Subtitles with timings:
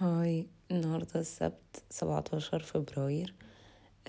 [0.00, 3.34] Hi النهاردة السبت سبعتاشر فبراير.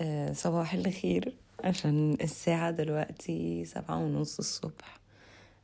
[0.00, 1.34] آه صباح الخير.
[1.64, 5.00] عشان الساعة دلوقتي سبعة ونص الصبح.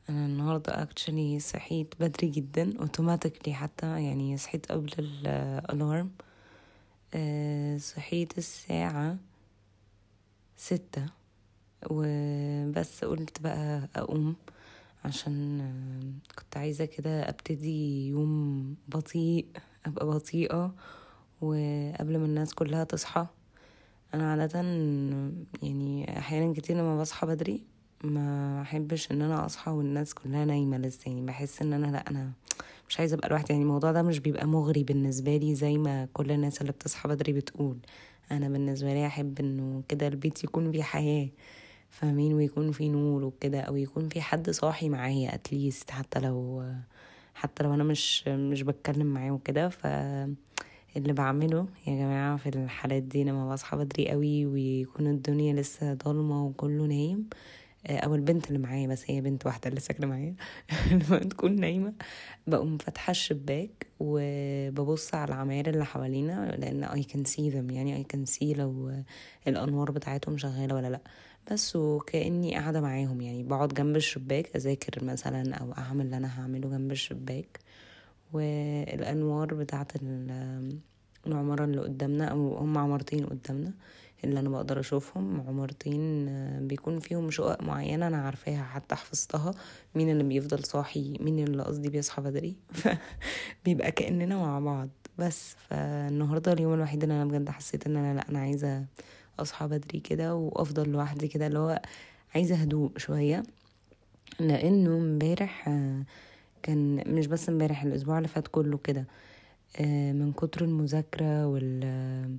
[0.09, 6.11] أنا النهاردة actually صحيت بدري جدا automatically حتى يعني صحيت قبل ال alarm
[7.15, 9.17] آه صحيت الساعة
[10.57, 11.07] ستة.
[11.91, 14.37] وبس قلت بقى أقوم
[15.05, 19.47] عشان آه، كنت عايزة كده أبتدي يوم بطيء.
[19.89, 20.75] أبقى بطيئة
[21.41, 23.27] وقبل ما الناس كلها تصحى.
[24.15, 24.61] أنا عادة
[25.63, 27.63] يعني أحيانا كتير لما بصحى بدري
[28.05, 32.33] ما أحبش إن أنا أصحى والناس كلها نايمة لسه يعني بحس إن أنا لأ أنا
[32.89, 33.53] مش عايزة أبقى لوحدي.
[33.53, 37.33] يعني الموضوع ده مش بيبقى مغري بالنسبة لي زي ما كل الناس اللي بتصحى بدري
[37.33, 37.79] بتقول.
[38.31, 41.29] أنا بالنسبة لي أحب إنه كده البيت يكون فيه حياة
[41.91, 46.65] فاهمين؟ ويكون في نور وكده أو يكون في حد صاحي معايا اتليست حتى لو
[47.39, 49.87] حتى لو أنا مش مش بتكلم معاه وكده ف
[50.97, 56.45] اللي بعمله يا جماعة في الحالات دي لما بصحى بدري قوي ويكون الدنيا لسه ضلمة
[56.47, 57.29] وكله نايم
[57.91, 60.35] أو البنت اللي معايا بس هي بنت واحدة اللي ساكنة معايا.
[60.93, 61.93] لما تكون نايمة
[62.47, 67.73] بقوم فاتحة الشباك وببص على العماير اللي حوالينا لأن I can see them.
[67.73, 68.93] يعني I can see لو
[69.47, 71.01] الأنوار بتاعتهم شغالة ولا لأ.
[71.53, 73.21] بس وكأني قاعدة معاهم.
[73.21, 77.59] يعني بقعد جنب الشباك أذاكر مثلا أو أعمل اللي أنا هعمله جنب الشباك.
[78.33, 79.93] والأنوار بتاعت
[81.27, 83.73] العمارة اللي قدامنا أو هم عمارتين قدامنا
[84.25, 86.27] اللي أنا بقدر أشوفهم عمارتين
[86.69, 89.55] بيكون فيهم شقق معينة أنا عارفاها حتى حفظتها
[89.95, 92.57] مين اللي بيفضل صاحي مين اللي قصدي بيصحى بدري.
[93.65, 94.89] فبيبقى كأننا مع بعض.
[95.19, 98.85] بس فالنهاردة اليوم الوحيد اللي أنا بجد حسيت إن أنا لأ أنا عايزة
[99.39, 101.83] أصحى بدري كده وأفضل لوحدي كده اللي هو
[102.35, 103.43] عايزة هدوء شوية.
[104.41, 106.03] لأنه امبارح آه،
[106.63, 109.07] كان مش بس امبارح الأسبوع اللي فات كله كده
[109.81, 112.39] آه، من كتر المذاكرة وال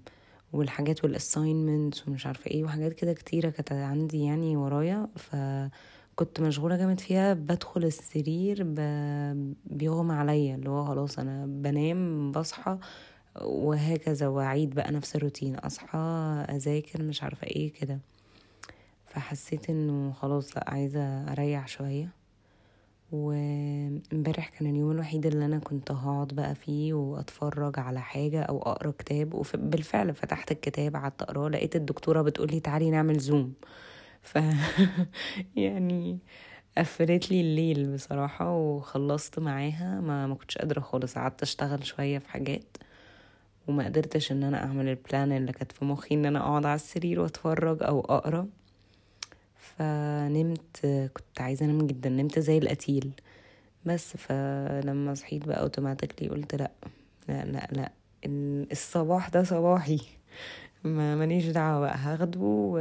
[0.54, 7.00] والحاجات والاساينمنتس ومش عارفة إيه وحاجات كده كتيرة كانت عندي يعني ورايا فكنت مشغولة جامد
[7.00, 7.34] فيها.
[7.34, 8.64] بدخل السرير
[9.66, 12.78] بيغمى عليا اللي هو خلاص أنا بنام بصحى
[13.42, 15.98] وهكذا وأعيد بقى نفس الروتين أصحى
[16.50, 18.00] أذاكر مش عارفة إيه كده.
[19.06, 22.10] فحسيت إنه خلاص لأ عايزة أريح شوية.
[23.12, 28.92] وامبارح كان اليوم الوحيد اللي أنا كنت هقعد بقى فيه وأتفرج على حاجة أو أقرأ
[28.92, 33.54] كتاب وبالفعل فتحت الكتاب قعدت أقرأه لقيت الدكتورة بتقولي تعالي نعمل زوم
[34.22, 34.40] ف
[35.56, 36.20] يعني
[36.78, 42.30] قفلت لي الليل بصراحة وخلصت معاها ما ما كنتش قادرة خالص قعدت أشتغل شوية في
[42.30, 42.78] حاجات
[43.68, 47.20] وما قدرتش إن أنا أعمل البلان اللي كانت في مخي إن أنا أقعد على السرير
[47.20, 48.48] وأتفرج أو أقرأ.
[49.80, 53.12] فنمت كنت عايزة أنام جدا نمت زي القتيل.
[53.86, 56.72] بس فلما صحيت بقى automatically قلت لأ
[57.28, 57.92] لأ لأ لأ
[58.72, 60.00] الصباح ده صباحي.
[60.84, 62.74] ما مانيش دعوة بقى هاخده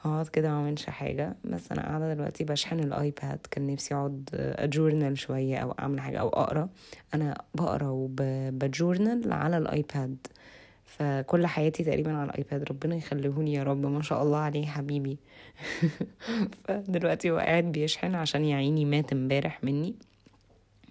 [0.00, 1.36] هقعد كده ما حاجة.
[1.44, 6.00] بس أنا قاعدة دلوقتي بشحن ال iPad كان نفسي أقعد a journal شوية أو أعمل
[6.00, 6.68] حاجة أو أقرأ.
[7.14, 10.16] أنا بقرأ وب journal على ال iPad.
[10.88, 12.62] فكل حياتي تقريبا على ال iPad.
[12.62, 13.86] ربنا يخليهوني يا رب.
[13.86, 15.18] ما شاء الله عليه حبيبي.
[16.64, 19.94] فدلوقتي هو قاعد بيشحن عشان يا عيني مات امبارح مني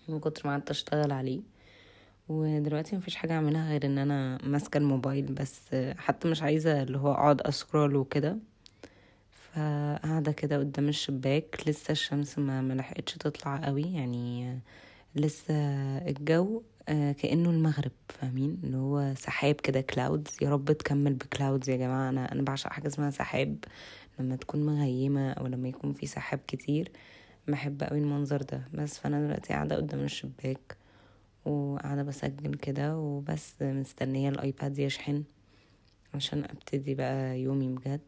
[0.08, 1.42] من كتر ما قعدت أشتغل عليه.
[2.30, 5.26] ودلوقتي مفيش حاجة أعملها غير إن أنا ماسكة الموبايل.
[5.26, 8.38] بس حتى مش عايزة اللي هو أقعد أ scroll وكده.
[9.32, 11.64] فقاعدة كده قدام الشباك.
[11.68, 13.94] لسه الشمس ما ملحقتش تطلع قوي.
[13.94, 14.60] يعني
[15.16, 15.54] لسه
[15.98, 21.70] الجو آه، كأنه المغرب فاهمين؟ اللي هو سحاب كده clouds يا رب تكمل ب clouds
[21.70, 22.10] يا جماعة.
[22.10, 23.58] أنا أنا بعشق حاجة اسمها سحاب.
[24.20, 26.92] لما تكون مغيمة أو لما يكون في سحاب كتير
[27.48, 28.68] بحب قوي المنظر ده.
[28.74, 30.78] بس فأنا دلوقتي قاعدة قدام الشباك
[31.46, 35.24] وقاعدة بسجل كده وبس مستنية الآيباد يشحن
[36.14, 38.02] عشان أبتدي بقى يومي بجد.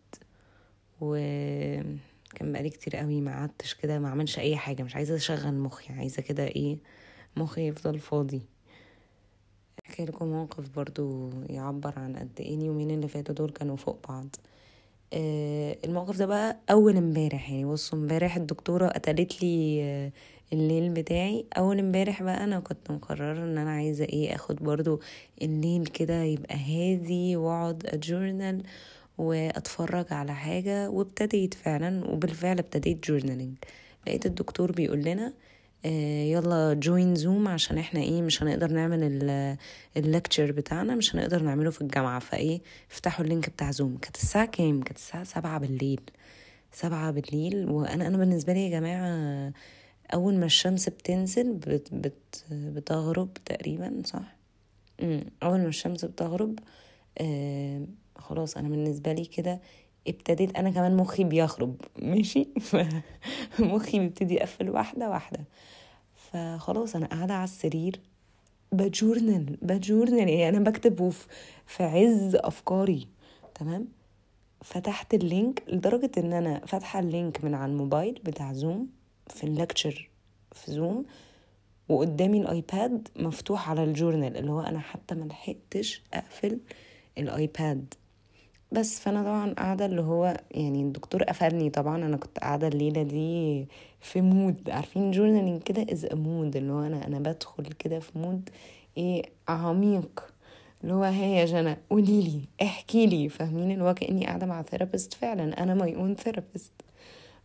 [1.02, 4.84] وكان بقالي كتير قوي ما قعدتش كده ما عملش أي حاجة.
[4.84, 6.78] مش عايزة أشغل مخي عايزة كده إيه
[7.38, 8.42] مخي يفضل فاضي.
[9.86, 14.36] احكي لكم موقف برضو يعبر عن قد إيه اليومين اللي فاتوا دول كانوا فوق بعض.
[15.14, 17.66] آه الموقف ده بقى أول امبارح يعني.
[17.66, 20.12] بصوا امبارح الدكتورة قتلت لي آه
[20.54, 21.46] الليل بتاعي.
[21.58, 25.00] أول امبارح بقى أنا كنت مقررة إن أنا عايزة إيه آخد برضو
[25.42, 28.64] الليل كده يبقى هادي وأقعد أ journal
[29.18, 30.90] وأتفرج على حاجة.
[30.90, 33.56] وابتديت فعلا وبالفعل ابتديت journaling
[34.08, 35.34] لقيت الدكتور بيقول لنا آه،
[35.86, 39.58] يلا join Zoom عشان إحنا إيه مش هنقدر نعمل
[39.98, 42.20] ال lecture بتاعنا مش هنقدر نعمله في الجامعة.
[42.20, 42.62] فايه
[42.92, 46.02] افتحوا اللينك بتاع زوم كانت الساعة كام؟ كانت الساعة سبعة بالليل.
[46.72, 47.70] سبعة بالليل.
[47.70, 49.54] وأنا أنا بالنسبة لي يا جماعة
[50.14, 54.36] أول ما الشمس بتنزل بت بت بتغرب تقريبا صح.
[55.44, 56.60] أول ما الشمس بتغرب
[57.18, 57.86] آه
[58.16, 59.60] خلاص أنا بالنسبة لي كده
[60.08, 62.48] ابتديت أنا كمان مخي بيخرب ماشي؟
[63.60, 65.40] مخي بيبتدي يقفل واحدة واحدة.
[66.16, 68.00] فخلاص أنا قاعدة على السرير
[68.72, 71.14] بـ journal بـ journal يعني أنا بكتب
[71.66, 73.08] في عز أفكاري
[73.56, 73.88] تمام؟
[74.62, 78.88] فتحت ال link لدرجة إن أنا فاتحة ال link من على الموبايل بتاع زوم
[79.28, 80.10] في ال lecture
[80.52, 81.06] في زوم
[81.90, 86.60] وقدامي الآيباد مفتوح على ال journal اللي هو أنا حتى ما لحقتش أقفل
[87.18, 87.94] الآيباد.
[88.72, 93.68] بس فأنا طبعا قاعدة اللي هو يعني الدكتور قفلني طبعا أنا كنت قاعدة الليلة دي
[94.02, 98.50] في mood عارفين journaling كده as mood اللي هو أنا أنا بدخل كده في mood
[98.98, 100.34] إيه عميق.
[100.84, 104.62] اللي هو هي يا جنى قولي لي احكي لي فاهمين؟ اللي هو كأني قاعدة مع
[104.62, 106.74] therapist فعلا أنا my own therapist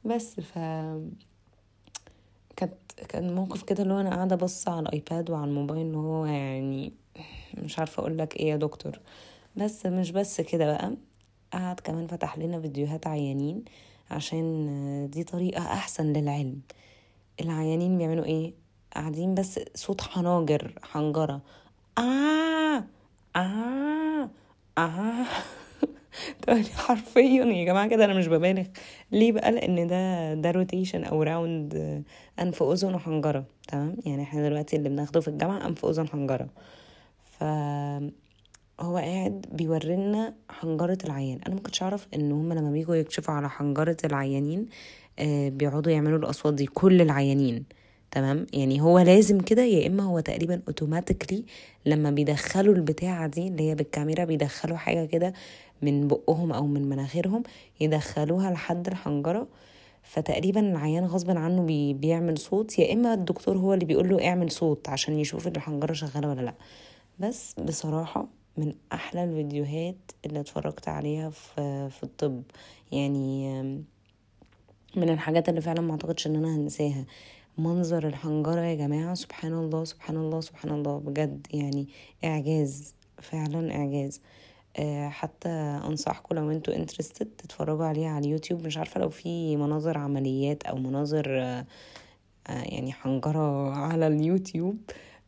[0.04, 0.58] بس ف
[2.56, 2.74] كانت
[3.08, 6.92] كان موقف كده اللي هو أنا قاعدة بص على الايباد وعلى الموبايل اللي هو يعني
[7.58, 9.00] مش عارفة أقول لك إيه يا دكتور.
[9.56, 10.96] بس مش بس كده بقى.
[11.54, 13.64] قعد كمان فتح لنا فيديوهات عيانين
[14.10, 16.60] عشان دي طريقة أحسن للعلم.
[17.40, 18.54] العيانين بيعملوا إيه؟
[18.94, 21.40] قاعدين بس صوت حناجر حنجرة.
[21.98, 22.84] آه!
[23.36, 24.30] آه!
[24.78, 25.24] آه!
[26.76, 28.64] حرفيا يا جماعة كده أنا مش ببالغ.
[29.12, 32.04] ليه بقى؟ لأن ده ده rotation أو round
[32.40, 33.44] أنف أذن وحنجرة.
[33.68, 36.48] تمام؟ يعني إحنا دلوقتي اللي بناخده في الجامعة أنف أذن حنجرة.
[37.38, 37.44] ف
[38.80, 41.38] هو قاعد بيورينا حنجرة العيان.
[41.46, 44.66] أنا ما كنتش أعرف إن هم لما بيجوا يكشفوا على حنجرة العيانين
[45.18, 46.66] آه بيقعدوا يعملوا الأصوات دي.
[46.66, 47.64] كل العيانين
[48.10, 51.44] تمام؟ يعني هو لازم كده يا إما هو تقريبا automatically
[51.86, 55.32] لما بيدخلوا البتاعة دي اللي هي بالكاميرا بيدخلوا حاجة كده
[55.82, 57.42] من بقهم أو من مناخيرهم
[57.80, 59.48] يدخلوها لحد الحنجرة.
[60.02, 62.78] فتقريبا العيان غصب عنه بي بيعمل صوت.
[62.78, 66.54] يا إما الدكتور هو اللي بيقول له اعمل صوت عشان يشوف الحنجرة شغالة ولا لأ.
[67.18, 69.96] بس بصراحة من أحلى الفيديوهات
[70.26, 72.42] اللي اتفرجت عليها في في الطب.
[72.92, 73.52] يعني
[74.96, 77.04] من الحاجات اللي فعلا ما أعتقدش إن أنا هنساها.
[77.58, 81.88] منظر الحنجرة يا جماعة سبحان الله سبحان الله سبحان الله بجد يعني
[82.24, 84.20] إعجاز فعلا إعجاز.
[84.76, 85.48] أه حتى
[85.88, 88.66] أنصحكم لو أنتوا انترستد تتفرجوا عليها على اليوتيوب.
[88.66, 91.66] مش عارفة لو في مناظر عمليات أو مناظر أه
[92.48, 94.78] يعني حنجرة على اليوتيوب.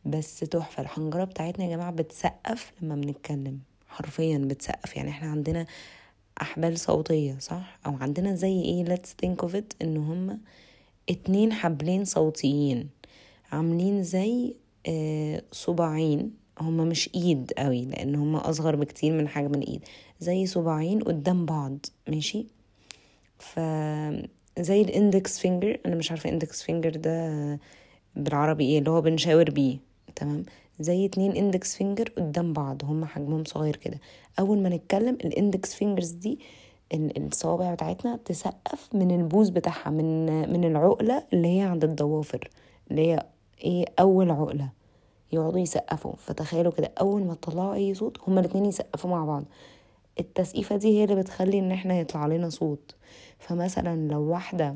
[0.07, 0.83] بس تحفة.
[0.83, 3.59] الحنجرة بتاعتنا يا جماعة بتسقف لما بنتكلم.
[3.87, 4.95] حرفيا بتسقف.
[4.97, 5.65] يعني إحنا عندنا
[6.41, 10.37] أحبال صوتية صح؟ أو عندنا زي إيه let's think of it إن هما
[11.09, 12.89] اتنين حبلين صوتيين
[13.51, 14.55] عاملين زي
[14.87, 16.31] آه صباعين.
[16.59, 19.83] هما مش إيد قوي لأن هما أصغر بكتير من حجم الإيد.
[20.19, 22.45] زي صباعين قدام بعض ماشي؟
[23.39, 23.59] ف
[24.59, 27.59] زي ال index finger أنا مش عارفة index finger ده
[28.15, 29.86] بالعربي إيه اللي هو بنشاور بيه.
[30.17, 30.43] تمام؟
[30.79, 33.99] زي اتنين index finger قدام بعض هما حجمهم صغير كده.
[34.39, 36.39] أول ما نتكلم ال index fingers دي
[36.93, 42.49] الصوابع بتاعتنا تسقف من البوز بتاعها من من العقلة اللي هي عند الضوافر
[42.91, 43.25] اللي هي
[43.63, 44.69] إيه أول عقلة.
[45.31, 46.13] يقعدوا يسقفوا.
[46.17, 49.43] فتخيلوا كده أول ما تطلعوا أي صوت هما الاتنين يسقفوا مع بعض.
[50.19, 52.95] التسقيفة دي هي اللي بتخلي إن إحنا يطلع لنا صوت.
[53.39, 54.75] فمثلا لو واحدة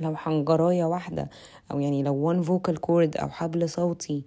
[0.00, 1.30] لو حنجراية واحدة
[1.70, 4.24] أو يعني لو وان فوكال كورد أو حبل صوتي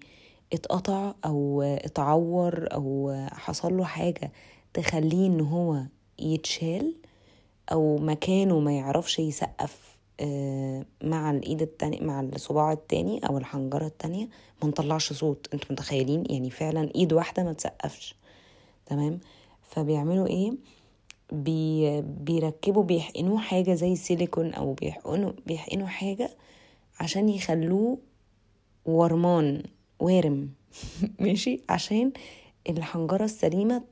[0.54, 4.32] اتقطع أو اتعور أو حصل له حاجة
[4.74, 5.84] تخليه إن هو
[6.20, 6.96] يتشال
[7.72, 9.98] أو مكانه ما يعرفش يسقف
[11.04, 14.30] مع الإيد التانية مع الصباع التاني أو الحنجرة التانية
[14.64, 15.48] ما نطلعش صوت.
[15.54, 18.16] أنتوا متخيلين؟ يعني فعلا إيد واحدة ما تسقفش.
[18.86, 19.20] تمام؟
[19.64, 20.52] فبيعملوا إيه؟
[21.32, 26.30] بي بيركبوا بيحقنوه حاجة زي سيليكون أو بيحقنوا بيحقنوا حاجة
[27.00, 27.98] عشان يخلوه
[28.86, 29.64] ورمان.
[30.00, 30.50] وارم.
[31.20, 31.62] ماشي.
[31.70, 32.12] عشان
[32.70, 33.84] الحنجرة السليمة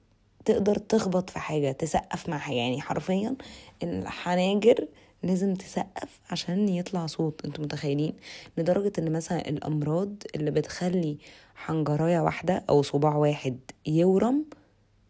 [0.46, 3.36] تقدر تخبط في حاجة تسقف مع حاجة يعني حرفيا
[3.84, 4.88] الحناجر
[5.24, 7.42] لازم تسقف عشان يطلع صوت.
[7.46, 8.14] أنتوا متخيلين؟
[8.58, 11.18] لدرجة إن مثلا الأمراض اللي بتخلي
[11.56, 14.46] حنجراية واحدة أو صباع واحد يورم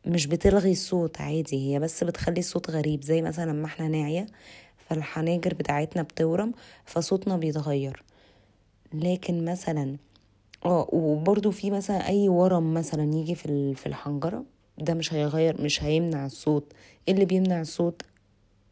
[0.05, 1.73] مش بتلغي الصوت عادي.
[1.73, 4.25] هي بس بتخلي الصوت غريب زي مثلا لما إحنا ناعية
[4.89, 6.51] فالحناجر بتاعتنا بتورم
[6.85, 8.03] فصوتنا بيتغير.
[8.93, 9.97] لكن مثلا
[10.65, 14.43] آه وبرضو في مثلا أي ورم مثلا يجي في في الحنجرة
[14.77, 16.73] ده مش هيغير مش هيمنع الصوت.
[17.07, 18.01] إيه اللي بيمنع الصوت؟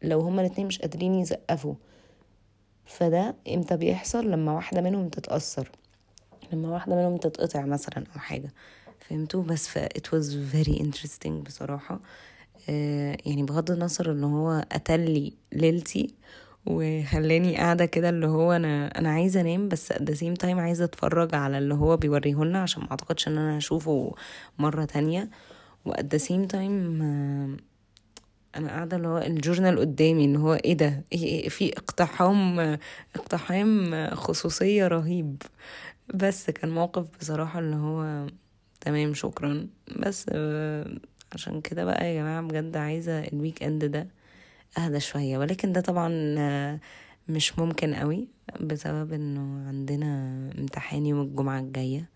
[0.02, 1.74] لو هما الاتنين مش قادرين يسقفوا
[2.84, 5.70] فده إمتى بيحصل؟ لما واحدة منهم تتأثر.
[6.52, 8.52] لما واحدة منهم تتقطع مثلا أو حاجة.
[9.00, 12.00] فهمتوا؟ بس ف it was very interesting بصراحة.
[12.70, 16.14] آه يعني بغض النظر إن هو قتل لي ليلتي
[16.66, 21.34] وخلاني قاعدة كده اللي هو أنا أنا عايزة أنام بس the same time عايزة أتفرج
[21.34, 24.14] على اللي هو بيوريهولنا عشان ما أعتقدش إن أنا هشوفه
[24.58, 25.30] مرة تانية.
[25.84, 27.56] و at the same time آه،
[28.56, 32.60] أنا قاعدة اللي هو ال journal قدامي إن هو إيه ده؟ إيه إيه في اقتحام
[33.16, 35.42] اقتحام خصوصية رهيب.
[36.14, 38.26] بس كان موقف بصراحة اللي هو
[38.80, 39.66] تمام شكرا.
[39.98, 40.86] بس آه،
[41.32, 44.06] عشان كده بقى يا جماعة بجد عايزة ال weekend ده
[44.78, 46.08] أهدى شوية ولكن ده طبعا
[47.28, 48.28] مش ممكن قوي
[48.60, 50.06] بسبب إنه عندنا
[50.58, 52.08] امتحان يوم الجمعة الجاية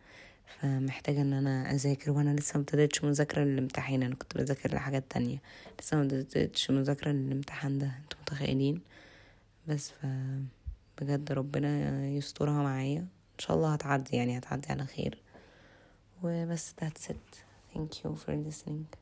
[0.60, 5.38] فمحتاجة إن أنا أذاكر وأنا لسه مبتدتش مذاكرة للامتحان أنا كنت بذاكر لحاجات تانية
[5.80, 8.80] لسه مبتدتش مذاكرة للامتحان ده أنتوا متخيلين؟
[9.68, 10.06] بس ف
[11.00, 15.18] بجد ربنا يسترها معايا إن شاء الله هتعدي يعني هتعدي على خير.
[16.22, 17.36] وبس that's it.
[17.74, 18.99] Thank you for listening.